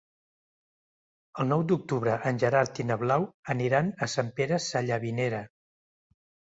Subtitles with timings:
[1.43, 5.47] El nou d'octubre en Gerard i na Blau aniran a Sant Pere Sallavinera.